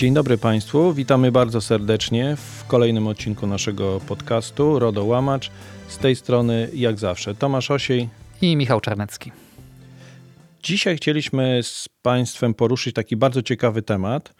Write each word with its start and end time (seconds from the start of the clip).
Dzień 0.00 0.14
dobry 0.14 0.38
Państwu, 0.38 0.92
witamy 0.92 1.32
bardzo 1.32 1.60
serdecznie 1.60 2.36
w 2.36 2.66
kolejnym 2.66 3.06
odcinku 3.06 3.46
naszego 3.46 4.00
podcastu 4.00 4.78
RODO 4.78 5.04
Łamacz. 5.04 5.50
Z 5.88 5.98
tej 5.98 6.16
strony, 6.16 6.70
jak 6.74 6.98
zawsze, 6.98 7.34
Tomasz 7.34 7.70
Osiej 7.70 8.08
i 8.42 8.56
Michał 8.56 8.80
Czarnecki. 8.80 9.32
Dzisiaj 10.62 10.96
chcieliśmy 10.96 11.60
z 11.62 11.88
Państwem 12.02 12.54
poruszyć 12.54 12.94
taki 12.94 13.16
bardzo 13.16 13.42
ciekawy 13.42 13.82
temat. 13.82 14.34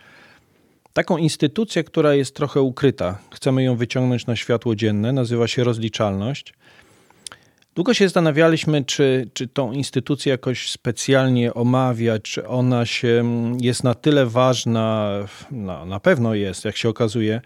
Taką 0.92 1.16
instytucję, 1.16 1.84
która 1.84 2.14
jest 2.14 2.34
trochę 2.34 2.60
ukryta. 2.60 3.18
Chcemy 3.30 3.62
ją 3.62 3.76
wyciągnąć 3.76 4.26
na 4.26 4.36
światło 4.36 4.74
dzienne, 4.76 5.12
nazywa 5.12 5.48
się 5.48 5.64
rozliczalność. 5.64 6.54
Długo 7.74 7.94
się 7.94 8.04
zastanawialiśmy, 8.04 8.84
czy, 8.84 9.30
czy 9.34 9.48
tą 9.48 9.72
instytucję 9.72 10.30
jakoś 10.30 10.70
specjalnie 10.70 11.54
omawiać, 11.54 12.22
czy 12.22 12.48
ona 12.48 12.86
się 12.86 13.24
jest 13.60 13.84
na 13.84 13.94
tyle 13.94 14.26
ważna, 14.26 15.10
no, 15.50 15.86
na 15.86 16.00
pewno 16.00 16.34
jest, 16.34 16.64
jak 16.64 16.76
się 16.76 16.88
okazuje, 16.88 17.40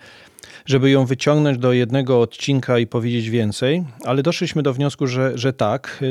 żeby 0.67 0.91
ją 0.91 1.07
wyciągnąć 1.07 1.59
do 1.59 1.73
jednego 1.73 2.21
odcinka 2.21 2.79
i 2.79 2.87
powiedzieć 2.87 3.31
więcej, 3.31 3.85
ale 4.05 4.23
doszliśmy 4.23 4.63
do 4.63 4.73
wniosku, 4.73 5.07
że, 5.07 5.39
że 5.39 5.53
tak, 5.53 6.05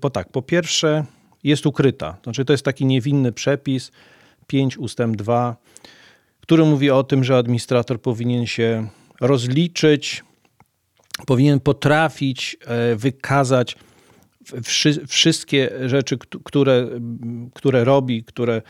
bo 0.00 0.10
tak, 0.10 0.28
po 0.28 0.42
pierwsze 0.42 1.04
jest 1.44 1.66
ukryta, 1.66 2.16
znaczy 2.22 2.44
to 2.44 2.52
jest 2.52 2.64
taki 2.64 2.86
niewinny 2.86 3.32
przepis 3.32 3.90
5 4.46 4.78
ustęp 4.78 5.16
2, 5.16 5.56
który 6.40 6.64
mówi 6.64 6.90
o 6.90 7.04
tym, 7.04 7.24
że 7.24 7.36
administrator 7.36 8.00
powinien 8.00 8.46
się 8.46 8.88
rozliczyć 9.20 10.24
powinien 11.26 11.60
potrafić 11.60 12.56
e, 12.66 12.96
wykazać 12.96 13.76
wszystkie 15.08 15.70
rzeczy, 15.86 16.18
które, 16.44 16.88
które 17.54 17.84
robi, 17.84 18.24
które 18.24 18.62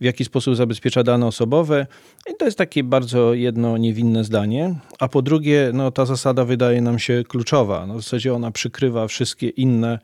w 0.00 0.04
jaki 0.04 0.24
sposób 0.24 0.56
zabezpiecza 0.56 1.02
dane 1.02 1.26
osobowe. 1.26 1.86
I 2.30 2.34
to 2.38 2.44
jest 2.44 2.58
takie 2.58 2.84
bardzo 2.84 3.34
jedno 3.34 3.76
niewinne 3.78 4.24
zdanie. 4.24 4.74
A 4.98 5.08
po 5.08 5.22
drugie, 5.22 5.70
no, 5.74 5.90
ta 5.90 6.06
zasada 6.06 6.44
wydaje 6.44 6.82
nam 6.82 6.98
się 6.98 7.22
kluczowa. 7.28 7.86
No, 7.86 7.94
w 7.94 8.02
zasadzie 8.02 8.34
ona 8.34 8.50
przykrywa 8.50 9.08
wszystkie 9.08 9.48
inne, 9.48 9.98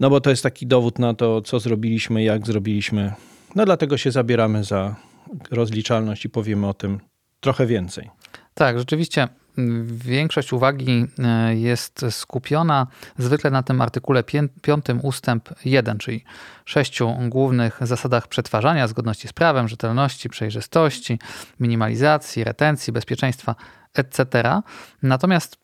no 0.00 0.10
bo 0.10 0.20
to 0.20 0.30
jest 0.30 0.42
taki 0.42 0.66
dowód 0.66 0.98
na 0.98 1.14
to, 1.14 1.42
co 1.42 1.60
zrobiliśmy, 1.60 2.22
jak 2.22 2.46
zrobiliśmy. 2.46 3.12
No 3.54 3.64
dlatego 3.64 3.96
się 3.96 4.10
zabieramy 4.10 4.64
za 4.64 4.96
rozliczalność 5.50 6.24
i 6.24 6.30
powiemy 6.30 6.68
o 6.68 6.74
tym 6.74 7.00
trochę 7.40 7.66
więcej. 7.66 8.10
Tak, 8.54 8.78
rzeczywiście 8.78 9.28
Większość 9.86 10.52
uwagi 10.52 11.06
e, 11.18 11.56
jest 11.56 12.04
skupiona 12.10 12.86
zwykle 13.18 13.50
na 13.50 13.62
tym 13.62 13.80
artykule 13.80 14.22
5 14.22 14.52
ustęp 15.02 15.48
1, 15.64 15.98
czyli 15.98 16.24
sześciu 16.64 17.14
głównych 17.28 17.78
zasadach 17.80 18.28
przetwarzania, 18.28 18.88
zgodności 18.88 19.28
z 19.28 19.32
prawem, 19.32 19.68
rzetelności, 19.68 20.28
przejrzystości, 20.28 21.18
minimalizacji, 21.60 22.44
retencji, 22.44 22.92
bezpieczeństwa, 22.92 23.54
etc. 23.94 24.26
Natomiast 25.02 25.56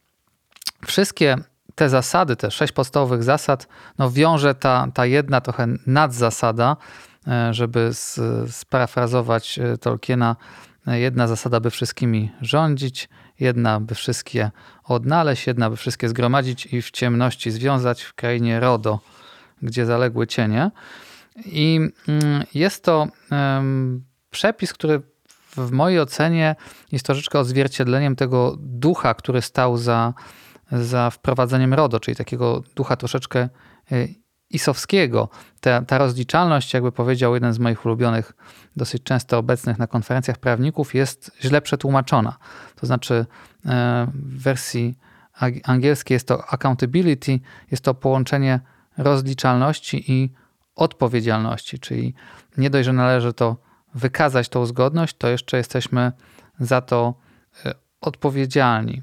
wszystkie 0.86 1.36
te 1.74 1.88
zasady, 1.88 2.36
te 2.36 2.50
sześć 2.50 2.72
podstawowych 2.72 3.22
zasad, 3.22 3.68
no 3.98 4.10
wiąże 4.10 4.54
ta, 4.54 4.86
ta 4.94 5.06
jedna 5.06 5.40
trochę 5.40 5.66
nadzasada, 5.86 6.76
e, 7.26 7.54
żeby 7.54 7.90
sparafrazować 8.48 9.58
e, 9.58 9.78
Tolkiena, 9.78 10.36
jedna 10.98 11.26
zasada, 11.26 11.60
by 11.60 11.70
wszystkimi 11.70 12.30
rządzić, 12.40 13.08
Jedna, 13.40 13.80
by 13.80 13.94
wszystkie 13.94 14.50
odnaleźć, 14.84 15.46
jedna, 15.46 15.70
by 15.70 15.76
wszystkie 15.76 16.08
zgromadzić 16.08 16.66
i 16.66 16.82
w 16.82 16.90
ciemności 16.90 17.50
związać 17.50 18.02
w 18.02 18.14
krainie 18.14 18.60
Rodo, 18.60 18.98
gdzie 19.62 19.86
zaległy 19.86 20.26
cienie. 20.26 20.70
I 21.44 21.80
mm, 22.08 22.44
jest 22.54 22.84
to 22.84 23.08
przepis, 24.30 24.72
który 24.72 25.02
w 25.56 25.70
mojej 25.70 26.00
ocenie 26.00 26.56
jest 26.92 27.06
troszeczkę 27.06 27.38
odzwierciedleniem 27.38 28.16
tego 28.16 28.56
ducha, 28.58 29.14
który 29.14 29.42
stał 29.42 29.76
za, 29.76 30.14
za 30.72 31.10
wprowadzeniem 31.10 31.74
RODO, 31.74 32.00
czyli 32.00 32.16
takiego 32.16 32.62
ducha 32.76 32.96
troszeczkę 32.96 33.48
y, 33.92 34.14
Isowskiego. 34.50 35.28
Ta, 35.60 35.82
ta 35.82 35.98
rozliczalność, 35.98 36.74
jakby 36.74 36.92
powiedział 36.92 37.34
jeden 37.34 37.52
z 37.52 37.58
moich 37.58 37.86
ulubionych, 37.86 38.32
dosyć 38.76 39.02
często 39.02 39.38
obecnych 39.38 39.78
na 39.78 39.86
konferencjach 39.86 40.38
prawników, 40.38 40.94
jest 40.94 41.30
źle 41.42 41.62
przetłumaczona. 41.62 42.36
To 42.76 42.86
znaczy 42.86 43.26
e, 43.66 44.06
w 44.14 44.42
wersji 44.42 44.98
angielskiej 45.64 46.14
jest 46.14 46.28
to 46.28 46.52
accountability, 46.52 47.40
jest 47.70 47.84
to 47.84 47.94
połączenie 47.94 48.60
rozliczalności 48.98 50.12
i 50.12 50.32
odpowiedzialności, 50.74 51.78
czyli 51.78 52.14
nie 52.56 52.70
dość, 52.70 52.86
że 52.86 52.92
należy 52.92 53.32
to 53.32 53.56
wykazać 53.94 54.48
tą 54.48 54.66
zgodność, 54.66 55.16
to 55.16 55.28
jeszcze 55.28 55.56
jesteśmy 55.56 56.12
za 56.60 56.80
to 56.80 57.14
e, 57.64 57.74
odpowiedzialni. 58.00 59.02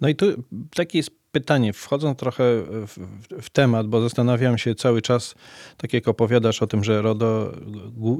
No 0.00 0.08
i 0.08 0.16
tu 0.16 0.26
taki 0.74 0.98
jest 0.98 1.19
pytanie, 1.32 1.72
wchodząc 1.72 2.18
trochę 2.18 2.44
w, 2.86 2.96
w, 3.42 3.50
temat, 3.50 3.86
bo 3.86 4.00
zastanawiam 4.00 4.58
się 4.58 4.74
cały 4.74 5.02
czas, 5.02 5.34
tak 5.76 5.92
jak 5.92 6.08
opowiadasz 6.08 6.62
o 6.62 6.66
tym, 6.66 6.84
że 6.84 7.02
RODO, 7.02 7.52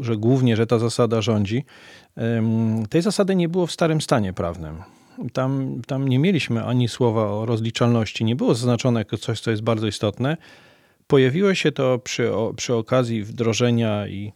że 0.00 0.16
głównie, 0.16 0.56
że 0.56 0.66
ta 0.66 0.78
zasada 0.78 1.22
rządzi. 1.22 1.64
Tej 2.90 3.02
zasady 3.02 3.36
nie 3.36 3.48
było 3.48 3.66
w 3.66 3.72
starym 3.72 4.00
stanie 4.00 4.32
prawnym. 4.32 4.82
Tam, 5.32 5.82
tam 5.86 6.08
nie 6.08 6.18
mieliśmy 6.18 6.64
ani 6.64 6.88
słowa 6.88 7.26
o 7.26 7.46
rozliczalności, 7.46 8.24
nie 8.24 8.36
było 8.36 8.54
zaznaczone 8.54 9.00
jako 9.00 9.18
coś, 9.18 9.40
co 9.40 9.50
jest 9.50 9.62
bardzo 9.62 9.86
istotne. 9.86 10.36
Pojawiło 11.06 11.54
się 11.54 11.72
to 11.72 11.98
przy, 11.98 12.30
przy 12.56 12.74
okazji 12.74 13.24
wdrożenia 13.24 14.08
i 14.08 14.32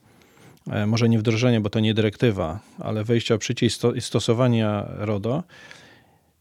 e, 0.71 0.87
może 0.87 1.09
nie 1.09 1.19
wdrożenia, 1.19 1.61
bo 1.61 1.71
to 1.71 1.81
nie 1.81 1.95
dyrektywa, 1.95 2.61
ale 2.79 3.05
wejścia 3.05 3.39
w 3.39 3.45
życie 3.45 3.67
i 3.95 4.01
stosowania 4.01 4.87
RODO. 4.89 5.43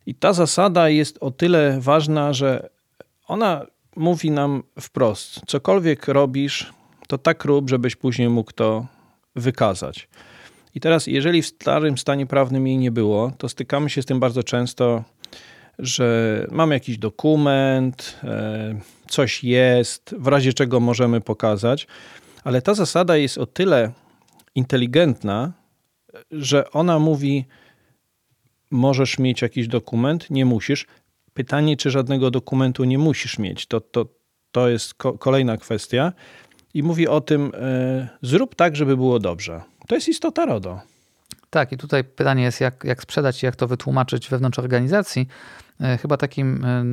I 0.05 0.15
ta 0.15 0.33
zasada 0.33 0.89
jest 0.89 1.17
o 1.21 1.31
tyle 1.31 1.77
ważna, 1.81 2.33
że 2.33 2.69
ona 3.27 3.65
mówi 3.95 4.31
nam 4.31 4.63
wprost: 4.81 5.41
cokolwiek 5.47 6.07
robisz, 6.07 6.73
to 7.07 7.17
tak 7.17 7.45
rób, 7.45 7.69
żebyś 7.69 7.95
później 7.95 8.29
mógł 8.29 8.51
to 8.51 8.85
wykazać. 9.35 10.07
I 10.75 10.79
teraz, 10.79 11.07
jeżeli 11.07 11.41
w 11.41 11.47
starym 11.47 11.97
stanie 11.97 12.25
prawnym 12.25 12.67
jej 12.67 12.77
nie 12.77 12.91
było, 12.91 13.31
to 13.37 13.49
stykamy 13.49 13.89
się 13.89 14.01
z 14.01 14.05
tym 14.05 14.19
bardzo 14.19 14.43
często, 14.43 15.03
że 15.79 16.47
mamy 16.51 16.75
jakiś 16.75 16.97
dokument, 16.97 18.19
e, 18.23 18.79
coś 19.07 19.43
jest, 19.43 20.15
w 20.19 20.27
razie 20.27 20.53
czego 20.53 20.79
możemy 20.79 21.21
pokazać, 21.21 21.87
ale 22.43 22.61
ta 22.61 22.73
zasada 22.73 23.17
jest 23.17 23.37
o 23.37 23.45
tyle 23.45 23.91
inteligentna, 24.55 25.51
że 26.31 26.71
ona 26.71 26.99
mówi, 26.99 27.45
możesz 28.73 29.19
mieć 29.19 29.41
jakiś 29.41 29.67
dokument, 29.67 30.29
nie 30.29 30.45
musisz. 30.45 30.85
Pytanie, 31.33 31.77
czy 31.77 31.91
żadnego 31.91 32.31
dokumentu 32.31 32.83
nie 32.83 32.97
musisz 32.97 33.39
mieć, 33.39 33.67
to, 33.67 33.81
to, 33.81 34.05
to 34.51 34.69
jest 34.69 34.93
ko 34.93 35.17
kolejna 35.17 35.57
kwestia. 35.57 36.13
I 36.73 36.83
mówi 36.83 37.07
o 37.07 37.21
tym, 37.21 37.51
e, 37.55 38.07
zrób 38.21 38.55
tak, 38.55 38.75
żeby 38.75 38.97
było 38.97 39.19
dobrze. 39.19 39.61
To 39.87 39.95
jest 39.95 40.07
istota 40.07 40.45
RODO. 40.45 40.81
Tak, 41.49 41.71
i 41.71 41.77
tutaj 41.77 42.03
pytanie 42.03 42.43
jest, 42.43 42.61
jak, 42.61 42.83
jak 42.83 43.01
sprzedać 43.01 43.43
i 43.43 43.45
jak 43.45 43.55
to 43.55 43.67
wytłumaczyć 43.67 44.29
wewnątrz 44.29 44.59
organizacji. 44.59 45.27
E, 45.81 45.97
chyba 45.97 46.17
takim 46.17 46.65
e, 46.65 46.83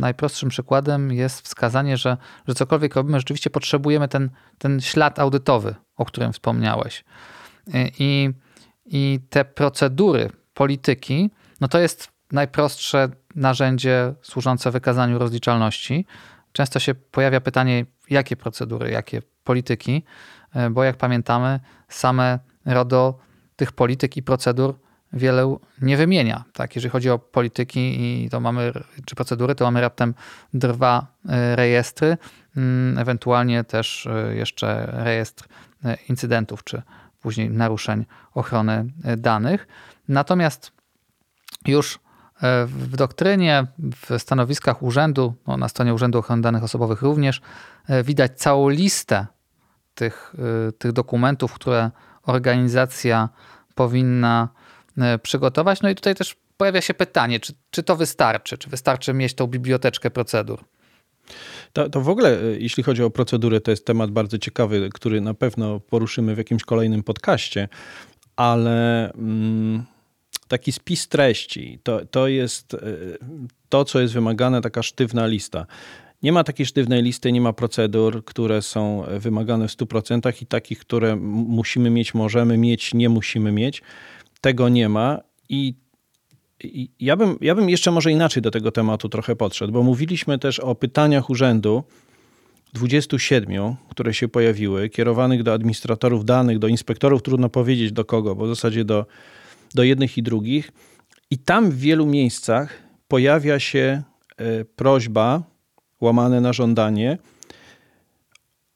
najprostszym 0.00 0.48
przykładem 0.48 1.12
jest 1.12 1.40
wskazanie, 1.40 1.96
że, 1.96 2.16
że 2.48 2.54
cokolwiek 2.54 2.94
robimy, 2.94 3.18
rzeczywiście 3.18 3.50
potrzebujemy 3.50 4.08
ten, 4.08 4.30
ten 4.58 4.80
ślad 4.80 5.18
audytowy, 5.18 5.74
o 5.96 6.04
którym 6.04 6.32
wspomniałeś. 6.32 7.04
I, 7.98 8.30
I 8.86 9.20
te 9.30 9.44
procedury 9.44 10.30
polityki, 10.56 11.30
no 11.60 11.68
to 11.68 11.78
jest 11.78 12.08
najprostsze 12.32 13.08
narzędzie 13.34 14.14
służące 14.22 14.70
wykazaniu 14.70 15.18
rozliczalności. 15.18 16.06
Często 16.52 16.78
się 16.78 16.94
pojawia 16.94 17.40
pytanie, 17.40 17.86
jakie 18.10 18.36
procedury, 18.36 18.90
jakie 18.90 19.22
polityki, 19.44 20.02
e, 20.54 20.70
bo 20.70 20.84
jak 20.84 20.96
pamiętamy, 20.96 21.60
same 21.88 22.38
RODO 22.64 23.18
tych 23.56 23.72
polityk 23.72 24.16
i 24.16 24.22
procedur 24.22 24.74
wiele 25.12 25.56
nie 25.82 25.96
wymienia. 25.96 26.44
Tak, 26.52 26.76
jeżeli 26.76 26.92
chodzi 26.92 27.10
o 27.10 27.18
polityki 27.18 27.80
i 28.00 28.30
to 28.30 28.40
mamy, 28.40 28.72
czy 29.06 29.14
procedury, 29.14 29.54
to 29.54 29.64
mamy 29.64 29.80
raptem 29.80 30.14
dwa 30.54 31.06
e, 31.28 31.56
rejestry, 31.56 32.16
mm, 32.56 32.98
ewentualnie 32.98 33.64
też 33.64 34.06
e, 34.06 34.34
jeszcze 34.34 34.86
rejestr 34.92 35.48
incydentów, 36.08 36.64
czy 36.64 36.82
później 37.20 37.50
naruszeń 37.50 38.04
ochrony 38.34 38.84
danych. 39.16 39.66
Natomiast 40.08 40.72
już 41.66 41.94
e, 42.42 42.66
w 42.66 42.96
doktrynie, 42.96 43.66
w 43.78 44.18
stanowiskach 44.18 44.82
urzędu, 44.82 45.34
no 45.46 45.56
na 45.56 45.68
stronie 45.68 45.94
Urzędu 45.94 46.18
Ochrony 46.18 46.42
Danych 46.42 46.64
Osobowych 46.64 47.02
również, 47.02 47.40
e, 47.88 48.02
widać 48.02 48.38
całą 48.38 48.68
listę 48.68 49.26
tych, 49.94 50.34
e, 50.68 50.72
tych 50.72 50.92
dokumentów, 50.92 51.52
które 51.52 51.90
organizacja 52.22 53.28
powinna 53.74 54.48
przygotować. 55.22 55.82
No 55.82 55.88
i 55.88 55.94
tutaj 55.94 56.14
też 56.14 56.36
pojawia 56.56 56.80
się 56.80 56.94
pytanie, 56.94 57.40
czy, 57.40 57.54
czy 57.70 57.82
to 57.82 57.96
wystarczy? 57.96 58.58
Czy 58.58 58.70
wystarczy 58.70 59.14
mieć 59.14 59.34
tą 59.34 59.46
biblioteczkę 59.46 60.10
procedur? 60.10 60.64
To, 61.72 61.90
to 61.90 62.00
w 62.00 62.08
ogóle, 62.08 62.38
jeśli 62.58 62.82
chodzi 62.82 63.02
o 63.02 63.10
procedurę, 63.10 63.60
to 63.60 63.70
jest 63.70 63.86
temat 63.86 64.10
bardzo 64.10 64.38
ciekawy, 64.38 64.88
który 64.94 65.20
na 65.20 65.34
pewno 65.34 65.80
poruszymy 65.80 66.34
w 66.34 66.38
jakimś 66.38 66.64
kolejnym 66.64 67.02
podcaście 67.02 67.68
ale 68.36 69.12
mm, 69.12 69.84
taki 70.48 70.72
spis 70.72 71.08
treści 71.08 71.78
to, 71.82 72.06
to 72.06 72.28
jest 72.28 72.74
y, 72.74 72.78
to, 73.68 73.84
co 73.84 74.00
jest 74.00 74.14
wymagane, 74.14 74.60
taka 74.60 74.82
sztywna 74.82 75.26
lista. 75.26 75.66
Nie 76.22 76.32
ma 76.32 76.44
takiej 76.44 76.66
sztywnej 76.66 77.02
listy, 77.02 77.32
nie 77.32 77.40
ma 77.40 77.52
procedur, 77.52 78.24
które 78.24 78.62
są 78.62 79.04
wymagane 79.18 79.68
w 79.68 79.70
100% 79.70 80.42
i 80.42 80.46
takich, 80.46 80.78
które 80.78 81.16
musimy 81.16 81.90
mieć, 81.90 82.14
możemy 82.14 82.58
mieć, 82.58 82.94
nie 82.94 83.08
musimy 83.08 83.52
mieć. 83.52 83.82
Tego 84.40 84.68
nie 84.68 84.88
ma 84.88 85.20
i 85.48 85.74
ja 87.00 87.16
bym, 87.16 87.38
ja 87.40 87.54
bym 87.54 87.70
jeszcze 87.70 87.90
może 87.90 88.12
inaczej 88.12 88.42
do 88.42 88.50
tego 88.50 88.72
tematu 88.72 89.08
trochę 89.08 89.36
podszedł, 89.36 89.72
bo 89.72 89.82
mówiliśmy 89.82 90.38
też 90.38 90.60
o 90.60 90.74
pytaniach 90.74 91.30
urzędu 91.30 91.84
27, 92.72 93.74
które 93.88 94.14
się 94.14 94.28
pojawiły, 94.28 94.88
kierowanych 94.88 95.42
do 95.42 95.52
administratorów 95.52 96.24
danych, 96.24 96.58
do 96.58 96.68
inspektorów, 96.68 97.22
trudno 97.22 97.48
powiedzieć 97.48 97.92
do 97.92 98.04
kogo, 98.04 98.34
bo 98.34 98.44
w 98.44 98.48
zasadzie 98.48 98.84
do, 98.84 99.06
do 99.76 99.82
jednych 99.82 100.18
i 100.18 100.22
drugich. 100.22 100.72
I 101.30 101.38
tam 101.38 101.70
w 101.70 101.78
wielu 101.78 102.06
miejscach 102.06 102.82
pojawia 103.08 103.58
się 103.60 104.02
e, 104.36 104.64
prośba, 104.64 105.42
łamane 106.00 106.40
na 106.40 106.52
żądanie, 106.52 107.18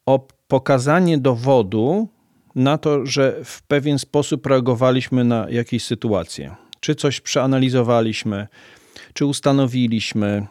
o 0.05 0.27
pokazanie 0.47 1.17
dowodu 1.17 2.07
na 2.55 2.77
to, 2.77 3.05
że 3.05 3.41
w 3.43 3.63
pewien 3.63 3.99
sposób 3.99 4.45
reagowaliśmy 4.45 5.23
na 5.23 5.47
jakieś 5.49 5.83
sytuacje 5.83 6.55
czy 6.81 6.95
coś 6.95 7.21
przeanalizowaliśmy, 7.21 8.47
czy 9.13 9.25
ustanowiliśmy, 9.25 10.47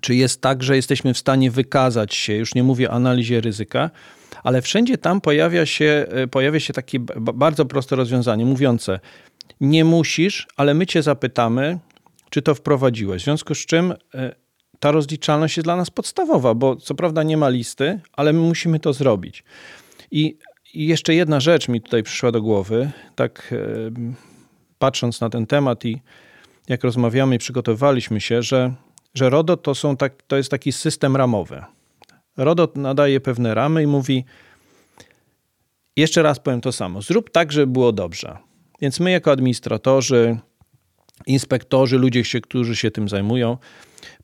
czy 0.00 0.14
jest 0.14 0.40
tak, 0.40 0.62
że 0.62 0.76
jesteśmy 0.76 1.14
w 1.14 1.18
stanie 1.18 1.50
wykazać 1.50 2.14
się, 2.14 2.34
już 2.34 2.54
nie 2.54 2.62
mówię 2.62 2.90
o 2.90 2.92
analizie 2.92 3.40
ryzyka, 3.40 3.90
ale 4.42 4.62
wszędzie 4.62 4.98
tam 4.98 5.20
pojawia 5.20 5.66
się, 5.66 6.06
e, 6.08 6.26
pojawia 6.26 6.60
się 6.60 6.72
takie 6.72 7.00
bardzo 7.20 7.64
proste 7.64 7.96
rozwiązanie 7.96 8.44
mówiące: 8.44 9.00
Nie 9.60 9.84
musisz, 9.84 10.46
ale 10.56 10.74
my 10.74 10.86
cię 10.86 11.02
zapytamy, 11.02 11.78
czy 12.30 12.42
to 12.42 12.54
wprowadziłeś. 12.54 13.22
W 13.22 13.24
związku 13.24 13.54
z 13.54 13.66
czym 13.66 13.94
e, 14.14 14.34
ta 14.80 14.90
rozliczalność 14.90 15.56
jest 15.56 15.66
dla 15.66 15.76
nas 15.76 15.90
podstawowa, 15.90 16.54
bo 16.54 16.76
co 16.76 16.94
prawda 16.94 17.22
nie 17.22 17.36
ma 17.36 17.48
listy, 17.48 18.00
ale 18.12 18.32
my 18.32 18.40
musimy 18.40 18.80
to 18.80 18.92
zrobić. 18.92 19.44
I, 20.10 20.38
jeszcze 20.74 21.14
jedna 21.14 21.40
rzecz 21.40 21.68
mi 21.68 21.80
tutaj 21.80 22.02
przyszła 22.02 22.32
do 22.32 22.42
głowy, 22.42 22.90
tak 23.14 23.54
patrząc 24.78 25.20
na 25.20 25.30
ten 25.30 25.46
temat 25.46 25.84
i 25.84 26.02
jak 26.68 26.84
rozmawiamy 26.84 27.34
i 27.34 27.38
przygotowywaliśmy 27.38 28.20
się, 28.20 28.42
że, 28.42 28.74
że 29.14 29.30
RODO 29.30 29.56
to, 29.56 29.74
są 29.74 29.96
tak, 29.96 30.22
to 30.22 30.36
jest 30.36 30.50
taki 30.50 30.72
system 30.72 31.16
ramowy. 31.16 31.62
RODO 32.36 32.68
nadaje 32.74 33.20
pewne 33.20 33.54
ramy 33.54 33.82
i 33.82 33.86
mówi, 33.86 34.24
jeszcze 35.96 36.22
raz 36.22 36.38
powiem 36.38 36.60
to 36.60 36.72
samo, 36.72 37.02
zrób 37.02 37.30
tak, 37.30 37.52
żeby 37.52 37.72
było 37.72 37.92
dobrze. 37.92 38.38
Więc 38.82 39.00
my 39.00 39.10
jako 39.10 39.30
administratorzy, 39.30 40.38
inspektorzy, 41.26 41.98
ludzie, 41.98 42.22
którzy 42.42 42.76
się 42.76 42.90
tym 42.90 43.08
zajmują, 43.08 43.56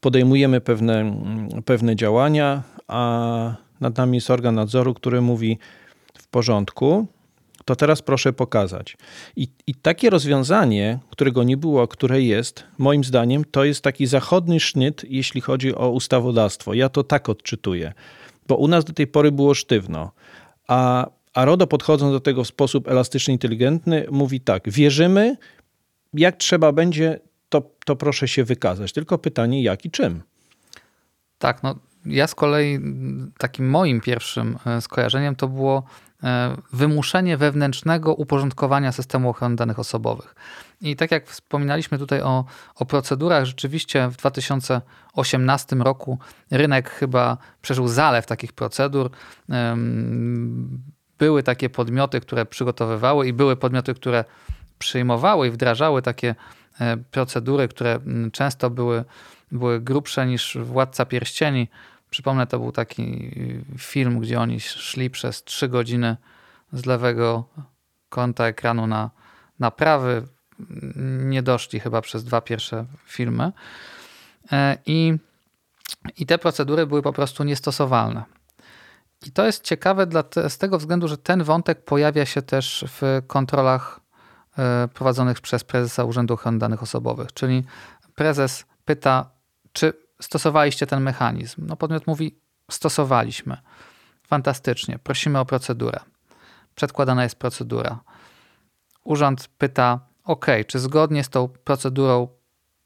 podejmujemy 0.00 0.60
pewne, 0.60 1.22
pewne 1.64 1.96
działania, 1.96 2.62
a 2.88 3.56
nad 3.80 3.96
nami 3.96 4.16
jest 4.16 4.30
organ 4.30 4.54
nadzoru, 4.54 4.94
który 4.94 5.20
mówi 5.20 5.58
w 6.18 6.28
porządku, 6.28 7.06
to 7.64 7.76
teraz 7.76 8.02
proszę 8.02 8.32
pokazać. 8.32 8.96
I, 9.36 9.48
I 9.66 9.74
takie 9.74 10.10
rozwiązanie, 10.10 10.98
którego 11.10 11.42
nie 11.42 11.56
było, 11.56 11.88
które 11.88 12.22
jest, 12.22 12.64
moim 12.78 13.04
zdaniem, 13.04 13.44
to 13.50 13.64
jest 13.64 13.84
taki 13.84 14.06
zachodni 14.06 14.60
sznyt, 14.60 15.04
jeśli 15.08 15.40
chodzi 15.40 15.74
o 15.74 15.90
ustawodawstwo. 15.90 16.74
Ja 16.74 16.88
to 16.88 17.04
tak 17.04 17.28
odczytuję, 17.28 17.92
bo 18.48 18.56
u 18.56 18.68
nas 18.68 18.84
do 18.84 18.92
tej 18.92 19.06
pory 19.06 19.32
było 19.32 19.54
sztywno, 19.54 20.10
a, 20.68 21.06
a 21.38 21.44
RODO 21.44 21.66
podchodząc 21.66 22.12
do 22.12 22.20
tego 22.20 22.44
w 22.44 22.48
sposób 22.48 22.88
elastyczny, 22.88 23.32
inteligentny, 23.32 24.06
mówi 24.10 24.40
tak, 24.40 24.70
wierzymy, 24.70 25.36
jak 26.14 26.36
trzeba 26.36 26.72
będzie, 26.72 27.20
to, 27.48 27.62
to 27.84 27.96
proszę 27.96 28.28
się 28.28 28.44
wykazać. 28.44 28.92
Tylko 28.92 29.18
pytanie, 29.18 29.62
jak 29.62 29.84
i 29.84 29.90
czym. 29.90 30.22
Tak, 31.38 31.62
no 31.62 31.74
ja 32.06 32.26
z 32.26 32.34
kolei 32.34 32.78
takim 33.38 33.70
moim 33.70 34.00
pierwszym 34.00 34.58
e, 34.66 34.80
skojarzeniem 34.80 35.36
to 35.36 35.48
było 35.48 35.82
E, 36.24 36.56
wymuszenie 36.72 37.36
wewnętrznego 37.36 38.14
uporządkowania 38.14 38.92
systemu 38.92 39.30
ochrony 39.30 39.56
danych 39.56 39.78
osobowych. 39.78 40.34
I 40.80 40.96
tak 40.96 41.10
jak 41.10 41.26
wspominaliśmy 41.26 41.98
tutaj 41.98 42.22
o, 42.22 42.44
o 42.74 42.86
procedurach, 42.86 43.44
rzeczywiście 43.44 44.08
w 44.08 44.16
2018 44.16 45.76
roku 45.76 46.18
rynek 46.50 46.90
chyba 46.90 47.36
przeżył 47.62 47.88
zalew 47.88 48.26
takich 48.26 48.52
procedur. 48.52 49.10
Były 51.18 51.42
takie 51.42 51.70
podmioty, 51.70 52.20
które 52.20 52.46
przygotowywały 52.46 53.28
i 53.28 53.32
były 53.32 53.56
podmioty, 53.56 53.94
które 53.94 54.24
przyjmowały 54.78 55.48
i 55.48 55.50
wdrażały 55.50 56.02
takie 56.02 56.34
e, 56.80 56.96
procedury, 56.96 57.68
które 57.68 58.00
często 58.32 58.70
były, 58.70 59.04
były 59.52 59.80
grubsze 59.80 60.26
niż 60.26 60.58
Władca 60.58 61.06
Pierścieni 61.06 61.68
Przypomnę, 62.10 62.46
to 62.46 62.58
był 62.58 62.72
taki 62.72 63.30
film, 63.78 64.20
gdzie 64.20 64.40
oni 64.40 64.60
szli 64.60 65.10
przez 65.10 65.44
trzy 65.44 65.68
godziny 65.68 66.16
z 66.72 66.86
lewego 66.86 67.44
kąta 68.08 68.46
ekranu 68.46 68.86
na, 68.86 69.10
na 69.58 69.70
prawy. 69.70 70.22
Nie 71.18 71.42
doszli 71.42 71.80
chyba 71.80 72.00
przez 72.00 72.24
dwa 72.24 72.40
pierwsze 72.40 72.84
filmy. 73.06 73.52
E, 74.52 74.78
I, 74.86 75.14
I 76.18 76.26
te 76.26 76.38
procedury 76.38 76.86
były 76.86 77.02
po 77.02 77.12
prostu 77.12 77.44
niestosowalne. 77.44 78.24
I 79.26 79.32
to 79.32 79.46
jest 79.46 79.64
ciekawe 79.64 80.06
dla 80.06 80.22
te, 80.22 80.50
z 80.50 80.58
tego 80.58 80.78
względu, 80.78 81.08
że 81.08 81.18
ten 81.18 81.44
wątek 81.44 81.84
pojawia 81.84 82.26
się 82.26 82.42
też 82.42 82.84
w 82.88 83.22
kontrolach 83.26 84.00
e, 84.58 84.88
prowadzonych 84.94 85.40
przez 85.40 85.64
prezesa 85.64 86.04
Urzędu 86.04 86.34
Ochrony 86.34 86.58
Danych 86.58 86.82
Osobowych. 86.82 87.32
Czyli 87.32 87.64
prezes 88.14 88.64
pyta, 88.84 89.30
czy 89.72 89.92
stosowaliście 90.22 90.86
ten 90.86 91.02
mechanizm? 91.02 91.66
No 91.66 91.76
podmiot 91.76 92.06
mówi, 92.06 92.38
stosowaliśmy. 92.70 93.56
Fantastycznie, 94.26 94.98
prosimy 94.98 95.38
o 95.38 95.44
procedurę. 95.44 96.00
Przedkładana 96.74 97.22
jest 97.22 97.36
procedura. 97.36 98.00
Urząd 99.04 99.48
pyta, 99.48 100.00
OK, 100.24 100.46
czy 100.66 100.78
zgodnie 100.78 101.24
z 101.24 101.28
tą 101.28 101.48
procedurą 101.48 102.28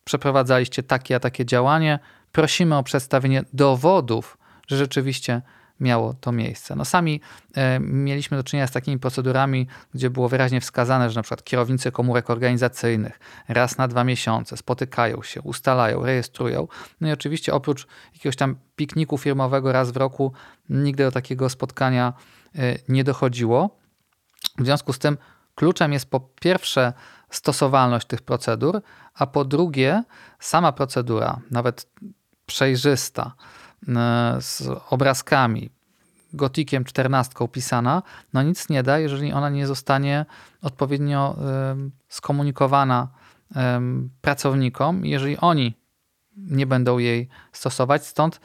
przeprowadzaliście 0.05 0.83
takie 0.83 1.17
a 1.17 1.21
takie 1.21 1.47
działanie? 1.47 1.99
Prosimy 2.33 2.77
o 2.77 2.83
przedstawienie 2.83 3.45
dowodów, 3.53 4.39
że 4.69 4.77
rzeczywiście 4.77 5.43
miało 5.83 6.15
to 6.15 6.33
miejsce. 6.33 6.77
No 6.77 6.85
sami 6.85 7.21
e, 7.55 7.81
mieliśmy 7.81 8.37
do 8.37 8.43
czynienia 8.43 8.67
z 8.67 8.71
takimi 8.71 8.99
procedurami, 8.99 9.67
gdzie 9.95 10.11
było 10.11 10.29
wyraźnie 10.29 10.61
wskazane, 10.61 11.11
że 11.11 11.19
na 11.19 11.23
przykład 11.23 11.45
kierownicy 11.45 11.93
komórek 11.93 12.31
organizacyjnych 12.31 13.21
raz 13.49 13.79
na 13.79 13.89
dwa 13.89 14.05
miesiące 14.05 14.57
spotykają 14.57 15.23
się, 15.23 15.43
ustalają, 15.43 16.05
rejestrują. 16.05 16.69
No 17.01 17.09
i 17.09 17.13
oczywiście 17.13 17.55
oprócz 17.55 17.87
jakiegoś 18.15 18.37
tam 18.37 18.57
pikniku 18.77 19.19
firmowego 19.19 19.73
raz 19.73 19.91
w 19.91 19.97
roku 19.97 20.33
nigdy 20.69 21.05
do 21.05 21.13
takiego 21.13 21.49
spotkania 21.49 22.13
e, 22.55 22.79
nie 22.89 23.05
dochodziło. 23.05 23.79
W 24.59 24.65
związku 24.65 24.93
z 24.93 24.99
tym 24.99 25.19
kluczem 25.55 25.93
jest 25.93 26.11
po 26.11 26.21
pierwsze 26.21 26.93
stosowalność 27.31 28.07
tych 28.07 28.23
procedur, 28.23 28.83
a 29.15 29.27
po 29.27 29.45
drugie 29.45 30.05
sama 30.41 30.73
procedura, 30.73 31.41
nawet 31.51 31.87
przejrzysta, 32.47 33.33
z 34.41 34.63
obrazkami, 34.91 35.71
gotikiem 36.33 36.85
14 36.85 37.49
pisana, 37.53 38.03
no 38.33 38.43
nic 38.43 38.69
nie 38.69 38.83
da, 38.83 38.99
jeżeli 38.99 39.33
ona 39.33 39.51
nie 39.51 39.67
zostanie 39.67 40.27
odpowiednio 40.63 41.37
e, 41.41 41.77
skomunikowana 42.09 43.09
e, 43.57 43.81
pracownikom, 44.21 45.07
jeżeli 45.07 45.39
oni 45.39 45.75
nie 46.37 46.67
będą 46.67 46.99
jej 46.99 47.29
stosować. 47.53 48.07
Stąd 48.07 48.41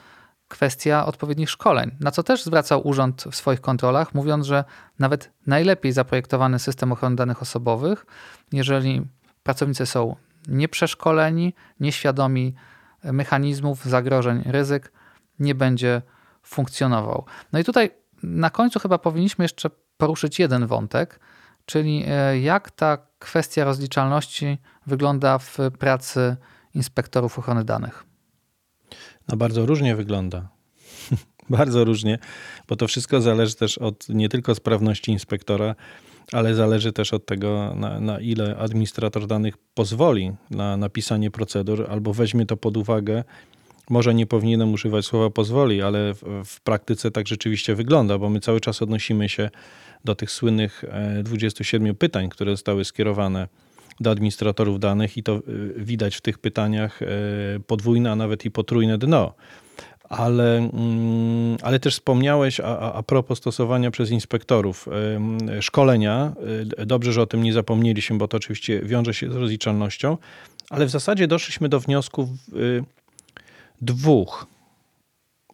kwestia 0.48 1.06
odpowiednich 1.06 1.50
szkoleń, 1.50 1.92
na 2.00 2.12
co 2.12 2.24
też 2.24 2.44
zwracał 2.44 2.88
urząd 2.88 3.24
w 3.32 3.36
swoich 3.36 3.62
kontrolach, 3.62 4.14
mówiąc, 4.14 4.46
że 4.46 4.64
nawet 5.00 5.32
najlepiej 5.48 5.92
zaprojektowany 5.92 6.60
system 6.60 6.92
ochrony 6.92 7.16
danych 7.16 7.42
osobowych, 7.42 8.06
jeżeli 8.52 9.02
pracownicy 9.44 9.86
są 9.86 10.16
nieprzeszkoleni, 10.48 11.54
nieświadomi 11.80 12.54
mechanizmów, 13.04 13.86
zagrożeń, 13.86 14.44
ryzyk, 14.46 14.92
nie 15.40 15.56
będzie 15.56 16.02
funkcjonował. 16.44 17.26
No 17.54 17.60
i 17.60 17.64
tutaj 17.64 17.92
na 18.24 18.50
końcu 18.50 18.80
chyba 18.80 18.98
powinniśmy 18.98 19.46
jeszcze 19.46 19.70
poruszyć 19.98 20.40
jeden 20.40 20.68
wątek, 20.68 21.20
czyli 21.66 22.04
e, 22.08 22.40
jak 22.40 22.72
ta 22.72 22.98
kwestia 23.20 23.66
rozliczalności 23.66 24.58
wygląda 24.86 25.38
w 25.38 25.58
pracy 25.80 26.36
inspektorów 26.74 27.40
ochrony 27.40 27.64
danych. 27.64 28.04
No 29.28 29.38
bardzo 29.38 29.66
różnie 29.66 29.96
wygląda. 29.96 30.50
bardzo 31.50 31.84
różnie, 31.84 32.20
bo 32.68 32.76
to 32.76 32.88
wszystko 32.88 33.22
zależy 33.22 33.56
też 33.56 33.78
od 33.78 34.10
nie 34.10 34.30
tylko 34.30 34.56
sprawności 34.56 35.12
inspektora, 35.12 35.76
ale 36.32 36.56
zależy 36.56 36.94
też 36.94 37.14
od 37.14 37.26
tego, 37.26 37.74
na, 37.76 38.00
na, 38.00 38.20
ile 38.20 38.58
administrator 38.58 39.28
danych 39.28 39.58
pozwoli 39.74 40.32
na 40.52 40.78
napisanie 40.78 41.32
procedur 41.32 41.88
albo 41.90 42.14
weźmie 42.14 42.46
to 42.46 42.58
pod 42.58 42.78
uwagę 42.78 43.24
może 43.90 44.14
nie 44.14 44.26
powinienem 44.26 44.74
używać 44.74 45.06
słowa 45.06 45.30
pozwoli, 45.30 45.82
ale 45.82 46.14
w, 46.14 46.44
w, 46.46 46.62
praktyce 46.62 47.12
tak 47.12 47.28
rzeczywiście 47.28 47.76
wygląda, 47.76 48.18
bo 48.18 48.30
my 48.30 48.40
cały 48.40 48.60
czas 48.60 48.82
odnosimy 48.82 49.30
się 49.30 49.50
do 50.06 50.16
tych 50.16 50.32
słynnych 50.32 50.84
27 51.24 51.96
pytań, 51.96 52.30
które 52.30 52.52
zostały 52.52 52.86
skierowane 52.86 53.48
do 54.00 54.12
administratorów 54.12 54.80
danych 54.80 55.18
i 55.18 55.24
to 55.24 55.40
widać 55.78 56.16
w 56.16 56.22
tych 56.22 56.40
pytaniach 56.40 57.00
podwójne, 57.68 58.12
a 58.12 58.16
nawet 58.16 58.46
i 58.46 58.52
potrójne 58.52 58.98
dno 58.98 59.34
ale, 60.10 60.58
mm, 60.58 61.58
ale 61.62 61.80
też 61.80 61.94
wspomniałeś 61.94 62.60
a, 62.60 62.94
a 62.94 63.04
propos 63.04 63.38
stosowania 63.38 63.92
przez 63.92 64.12
inspektorów 64.12 64.88
szkolenia. 65.62 66.34
Dobrze, 66.86 67.14
że 67.14 67.22
o 67.22 67.26
tym 67.26 67.44
nie 67.44 67.54
zapomnieliśmy, 67.54 68.18
bo 68.18 68.28
to 68.28 68.38
oczywiście 68.38 68.82
wiąże 68.84 69.14
się 69.14 69.32
z 69.32 69.36
rozliczalnością, 69.36 70.18
ale 70.70 70.86
w 70.86 70.90
zasadzie 70.90 71.28
doszliśmy 71.28 71.70
do 71.70 71.80
wniosków 71.80 72.30
y, 72.54 72.84
dwóch 73.82 74.48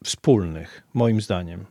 wspólnych, 0.03 0.83
moim 0.93 1.21
zdaniem. 1.21 1.65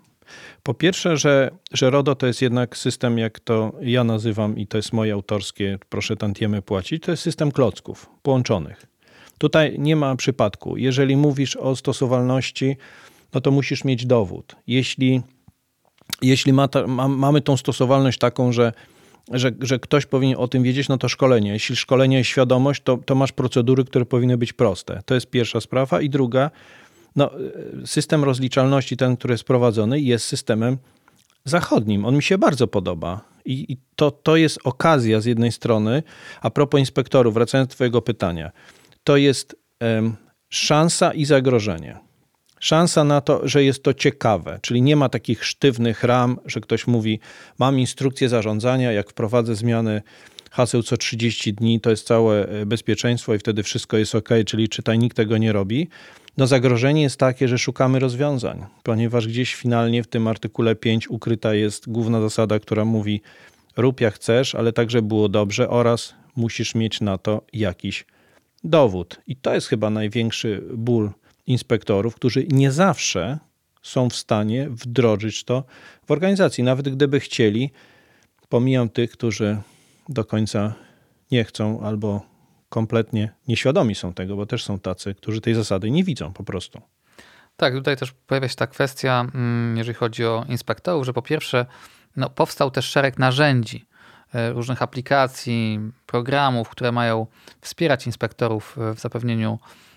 Po 0.63 0.75
pierwsze, 0.75 1.17
że, 1.17 1.51
że 1.73 1.91
RODO 1.91 2.15
to 2.15 2.27
jest 2.27 2.43
jednak 2.43 2.77
system, 2.77 3.19
jak 3.19 3.41
to 3.41 3.73
ja 3.81 4.05
nazywam, 4.05 4.59
i 4.59 4.67
to 4.67 4.77
jest 4.77 4.93
moje 4.93 5.13
autorskie, 5.13 5.79
proszę 5.89 6.17
tantiemy 6.17 6.63
płacić, 6.63 7.03
to 7.03 7.11
jest 7.11 7.23
system 7.23 7.53
klocków 7.53 8.11
połączonych. 8.23 8.87
Tutaj 9.39 9.77
nie 9.79 9.97
ma 9.97 10.17
przypadku. 10.17 10.77
Jeżeli 10.77 11.17
mówisz 11.17 11.57
o 11.57 11.77
stosowalności, 11.77 12.77
no 13.35 13.41
to 13.41 13.51
musisz 13.51 13.85
mieć 13.85 14.07
dowód. 14.07 14.57
Jeśli, 14.67 15.23
jeśli 16.23 16.53
ma 16.53 16.69
ta, 16.69 16.87
ma, 16.87 17.09
mamy 17.09 17.41
tą 17.41 17.57
stosowalność 17.57 18.19
taką, 18.19 18.53
że, 18.53 18.73
że, 19.31 19.53
że 19.61 19.79
ktoś 19.79 20.07
powinien 20.07 20.37
o 20.39 20.49
tym 20.49 20.63
wiedzieć, 20.63 20.89
no 20.89 20.99
to 20.99 21.09
szkolenie. 21.09 21.53
Jeśli 21.53 21.77
szkolenie 21.77 22.19
jest 22.19 22.31
świadomość, 22.31 22.83
to, 22.83 22.97
to 22.97 23.15
masz 23.15 23.33
procedury, 23.33 23.85
które 23.85 24.05
powinny 24.05 24.39
być 24.39 24.53
proste. 24.53 25.03
To 25.07 25.15
jest 25.15 25.27
pierwsza 25.27 25.61
sprawa. 25.61 26.01
I 26.01 26.11
druga, 26.11 26.51
no, 27.17 27.31
system 27.85 28.25
rozliczalności, 28.25 28.97
ten, 28.97 29.17
który 29.17 29.35
jest 29.35 29.45
prowadzony, 29.45 30.01
jest 30.01 30.25
systemem 30.25 30.79
zachodnim. 31.45 32.05
On 32.05 32.17
mi 32.17 32.23
się 32.23 32.39
bardzo 32.39 32.67
podoba. 32.67 33.21
I, 33.45 33.73
i 33.73 33.77
to, 33.97 34.11
to 34.11 34.37
jest 34.37 34.59
okazja 34.65 35.21
z 35.21 35.25
jednej 35.25 35.53
strony, 35.53 36.03
a 36.41 36.51
propos 36.51 36.79
inspektorów, 36.81 37.35
wracając 37.35 37.69
do 37.69 37.75
Twojego 37.75 38.03
pytania 38.03 38.53
to 39.05 39.17
jest 39.17 39.57
szansa 40.49 41.13
i 41.13 41.25
zagrożenie. 41.25 41.99
Szansa 42.63 43.05
na 43.05 43.21
to, 43.21 43.49
że 43.49 43.65
jest 43.65 43.83
to 43.83 43.95
ciekawe, 43.95 44.59
czyli 44.63 44.83
nie 44.83 44.97
ma 44.97 45.09
takich 45.09 45.45
sztywnych 45.45 46.05
ram, 46.05 46.39
że 46.47 46.61
ktoś 46.61 46.87
mówi: 46.87 47.21
Mam 47.59 47.79
instrukcję 47.79 48.29
zarządzania, 48.29 48.93
jak 48.93 49.11
wprowadzę 49.11 49.55
zmiany 49.55 50.03
haseł 50.51 50.83
co 50.83 50.97
30 50.97 51.55
dni, 51.55 51.81
to 51.81 51.91
jest 51.91 52.07
całe 52.07 52.49
e, 52.49 52.67
bezpieczeństwo 52.67 53.35
i 53.35 53.39
wtedy 53.39 53.63
wszystko 53.63 53.97
jest 53.97 54.15
ok, 54.15 54.29
czyli 54.47 54.69
czytajnik 54.69 55.15
tego 55.15 55.39
nie 55.39 55.53
robi. 55.53 55.89
No 56.37 56.47
zagrożenie 56.47 57.03
jest 57.03 57.17
takie, 57.17 57.49
że 57.49 57.59
szukamy 57.59 57.99
rozwiązań, 57.99 58.65
ponieważ 58.83 59.29
gdzieś 59.29 59.55
finalnie 59.55 60.03
w 60.03 60.07
tym 60.07 60.29
artykule 60.29 60.77
5 60.77 61.11
ukryta 61.11 61.55
jest 61.55 61.91
główna 61.91 62.21
zasada, 62.21 62.59
która 62.59 62.85
mówi: 62.85 63.21
rób 63.77 64.01
jak 64.01 64.15
chcesz, 64.15 64.55
ale 64.55 64.73
także 64.73 65.03
było 65.03 65.29
dobrze 65.29 65.69
oraz 65.69 66.15
musisz 66.37 66.75
mieć 66.75 67.01
na 67.01 67.19
to 67.19 67.43
jakiś 67.53 68.07
dowód. 68.65 69.21
I 69.27 69.37
to 69.37 69.55
jest 69.55 69.67
chyba 69.67 69.91
największy 69.91 70.63
ból 70.75 71.11
inspektorów, 71.47 72.15
którzy 72.15 72.47
nie 72.49 72.73
zawsze 72.73 73.39
są 73.83 74.11
w 74.11 74.17
stanie 74.17 74.71
wdrożyć 74.71 75.45
to 75.45 75.65
w 76.07 76.11
organizacji. 76.11 76.65
Nawet 76.65 76.89
gdyby 76.89 77.21
chcieli, 77.21 77.71
pomijam 78.49 78.89
tych, 78.89 79.11
którzy 79.11 79.59
do 80.09 80.25
końca 80.25 80.75
nie 81.31 81.45
chcą 81.45 81.81
albo 81.81 82.23
kompletnie 82.69 83.33
nieświadomi 83.49 83.95
są 83.95 84.13
tego, 84.13 84.37
bo 84.37 84.47
też 84.47 84.65
są 84.65 84.79
tacy, 84.79 85.15
którzy 85.15 85.41
tej 85.41 85.55
zasady 85.55 85.91
nie 85.91 86.05
widzą 86.05 86.33
po 86.33 86.45
prostu. 86.45 86.81
Tak, 87.57 87.75
tutaj 87.75 87.97
też 87.97 88.13
pojawia 88.13 88.49
się 88.49 88.57
ta 88.57 88.67
kwestia, 88.67 89.27
mm, 89.35 89.77
jeżeli 89.77 89.95
chodzi 89.95 90.25
o 90.25 90.45
inspektorów, 90.49 91.07
że 91.07 91.13
po 91.13 91.23
pierwsze 91.23 91.67
no, 92.17 92.31
powstał 92.31 92.71
też 92.71 92.85
szereg 92.85 93.19
narzędzi, 93.19 93.87
E, 94.35 94.53
różnych 94.53 94.83
aplikacji, 94.83 95.81
programów, 96.07 96.69
które 96.69 96.93
mają 96.93 97.27
wspierać 97.61 98.07
inspektorów 98.07 98.77
w 98.95 99.01
zapewnieniu 99.01 99.59
e, 99.59 99.92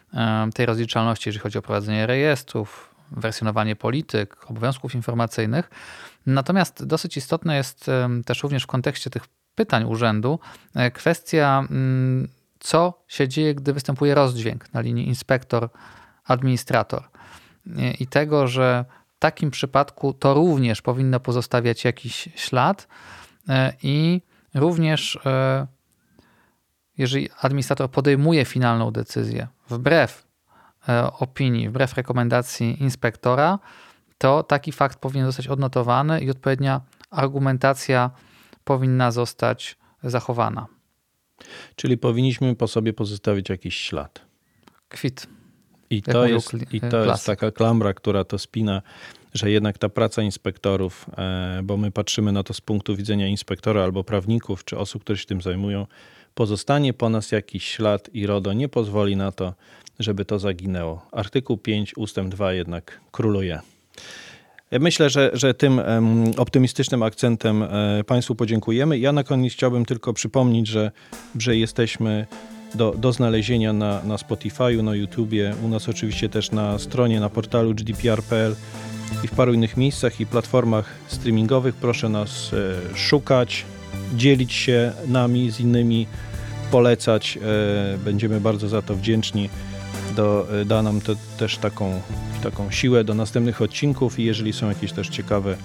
tej 0.53 0.65
rozliczalności, 0.65 1.29
jeżeli 1.29 1.43
chodzi 1.43 1.57
o 1.57 1.61
prowadzenie 1.61 2.07
rejestrów, 2.07 2.95
wersjonowanie 3.11 3.75
polityk, 3.75 4.51
obowiązków 4.51 4.95
informacyjnych. 4.95 5.69
Natomiast 6.25 6.85
dosyć 6.85 7.17
istotne 7.17 7.55
jest 7.55 7.89
e, 7.89 8.09
też 8.25 8.43
również 8.43 8.63
w 8.63 8.67
kontekście 8.67 9.09
tych 9.09 9.23
pytań 9.55 9.83
urzędu 9.83 10.39
kwestia, 10.93 11.65
mm, 11.69 12.27
co 12.59 13.03
się 13.07 13.27
dzieje, 13.27 13.55
gdy 13.55 13.73
występuje 13.73 14.15
rozdźwięk 14.15 14.73
na 14.73 14.81
linii 14.81 15.07
inspektor-administrator. 15.07 17.03
I 17.99 18.07
tego, 18.07 18.47
że 18.47 18.85
w 19.15 19.19
takim 19.19 19.51
przypadku 19.51 20.13
to 20.13 20.33
również 20.33 20.81
powinno 20.81 21.19
pozostawiać 21.19 21.85
jakiś 21.85 22.29
ślad, 22.35 22.87
E, 23.49 23.73
i 23.83 24.21
również 24.53 25.19
e, 25.25 25.67
jeżeli 26.97 27.29
administrator 27.41 27.91
podejmuje 27.91 28.45
finalną 28.45 28.91
decyzję 28.91 29.47
wbrew 29.69 30.23
e, 30.89 31.11
opinii, 31.19 31.69
wbrew 31.69 31.93
rekomendacji 31.93 32.83
inspektora, 32.83 33.59
to 34.17 34.43
taki 34.43 34.71
fakt 34.71 34.99
powinien 34.99 35.25
zostać 35.25 35.47
odnotowany 35.47 36.21
i 36.21 36.29
odpowiednia 36.29 36.81
argumentacja 37.09 38.11
powinna 38.63 39.11
zostać 39.11 39.77
zachowana. 40.03 40.65
Czyli 41.75 41.97
powinniśmy 41.97 42.55
po 42.55 42.67
sobie 42.67 42.93
pozostawić 42.93 43.49
jakiś 43.49 43.77
ślad. 43.77 44.21
Kwit. 44.89 45.27
I 45.89 46.01
to, 46.01 46.25
jest, 46.25 46.73
i 46.73 46.81
to 46.81 47.05
jest 47.05 47.25
taka 47.25 47.51
klambra, 47.51 47.93
która 47.93 48.23
to 48.23 48.39
spina 48.39 48.81
że 49.35 49.51
jednak 49.51 49.77
ta 49.77 49.89
praca 49.89 50.21
inspektorów, 50.21 51.05
e, 51.17 51.61
bo 51.63 51.77
my 51.77 51.91
patrzymy 51.91 52.31
na 52.31 52.43
to 52.43 52.53
z 52.53 52.61
punktu 52.61 52.95
widzenia 52.95 53.27
inspektora 53.27 53.83
albo 53.83 54.03
prawników, 54.03 54.65
czy 54.65 54.77
osób, 54.77 55.03
które 55.03 55.17
się 55.17 55.25
tym 55.25 55.41
zajmują, 55.41 55.87
pozostanie 56.35 56.93
po 56.93 57.09
nas 57.09 57.31
jakiś 57.31 57.63
ślad 57.63 58.09
i 58.13 58.27
RODO 58.27 58.53
nie 58.53 58.69
pozwoli 58.69 59.15
na 59.15 59.31
to, 59.31 59.53
żeby 59.99 60.25
to 60.25 60.39
zaginęło. 60.39 61.05
Artykuł 61.11 61.57
5 61.57 61.97
ustęp 61.97 62.29
2 62.29 62.53
jednak 62.53 63.01
króluje. 63.11 63.59
Myślę, 64.71 65.09
że, 65.09 65.31
że 65.33 65.53
tym 65.53 65.81
optymistycznym 66.37 67.03
akcentem 67.03 67.63
e, 67.63 68.03
Państwu 68.07 68.35
podziękujemy. 68.35 68.99
Ja 68.99 69.11
na 69.11 69.23
koniec 69.23 69.53
chciałbym 69.53 69.85
tylko 69.85 70.13
przypomnieć, 70.13 70.67
że, 70.67 70.91
że 71.39 71.57
jesteśmy 71.57 72.25
do, 72.75 72.91
do 72.91 73.11
znalezienia 73.11 73.73
na, 73.73 74.03
na 74.03 74.15
Spotify'u, 74.15 74.83
na 74.83 74.95
YouTubie, 74.95 75.55
u 75.63 75.67
nas 75.67 75.89
oczywiście 75.89 76.29
też 76.29 76.51
na 76.51 76.79
stronie, 76.79 77.19
na 77.19 77.29
portalu 77.29 77.73
gdpr.pl 77.73 78.55
i 79.23 79.27
w 79.27 79.31
paru 79.31 79.53
innych 79.53 79.77
miejscach 79.77 80.19
i 80.19 80.25
platformach 80.25 80.95
streamingowych. 81.07 81.75
Proszę 81.75 82.09
nas 82.09 82.51
e, 82.53 82.97
szukać, 82.97 83.65
dzielić 84.13 84.53
się 84.53 84.91
nami 85.07 85.51
z 85.51 85.59
innymi, 85.59 86.07
polecać. 86.71 87.37
E, 87.37 87.97
będziemy 87.97 88.41
bardzo 88.41 88.67
za 88.67 88.81
to 88.81 88.95
wdzięczni. 88.95 89.49
Do, 90.15 90.47
e, 90.61 90.65
da 90.65 90.81
nam 90.81 91.01
to 91.01 91.15
też 91.37 91.57
taką, 91.57 92.01
taką 92.43 92.71
siłę 92.71 93.03
do 93.03 93.13
następnych 93.13 93.61
odcinków 93.61 94.19
i 94.19 94.23
jeżeli 94.23 94.53
są 94.53 94.69
jakieś 94.69 94.91
też 94.91 95.09
ciekawe 95.09 95.57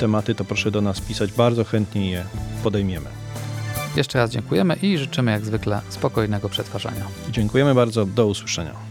tematy, 0.00 0.34
to 0.34 0.44
proszę 0.44 0.70
do 0.70 0.80
nas 0.80 1.00
pisać. 1.00 1.32
Bardzo 1.32 1.64
chętnie 1.64 2.10
je 2.10 2.24
podejmiemy. 2.62 3.06
Jeszcze 3.96 4.18
raz 4.18 4.30
dziękujemy 4.30 4.76
i 4.82 4.98
życzymy 4.98 5.30
jak 5.32 5.44
zwykle 5.44 5.80
spokojnego 5.88 6.48
przetwarzania. 6.48 7.04
Dziękujemy 7.30 7.74
bardzo. 7.74 8.06
Do 8.06 8.26
usłyszenia. 8.26 8.89